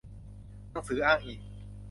[0.71, 1.39] หนังสืออ้างอิง